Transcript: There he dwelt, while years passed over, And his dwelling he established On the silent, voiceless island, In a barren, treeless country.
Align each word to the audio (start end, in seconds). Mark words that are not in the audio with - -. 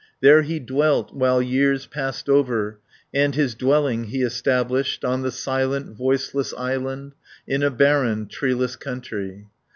There 0.19 0.41
he 0.41 0.59
dwelt, 0.59 1.13
while 1.15 1.43
years 1.43 1.85
passed 1.85 2.27
over, 2.27 2.79
And 3.13 3.35
his 3.35 3.53
dwelling 3.53 4.05
he 4.05 4.23
established 4.23 5.05
On 5.05 5.21
the 5.21 5.29
silent, 5.29 5.95
voiceless 5.95 6.55
island, 6.57 7.13
In 7.47 7.61
a 7.61 7.69
barren, 7.69 8.25
treeless 8.25 8.75
country. 8.75 9.45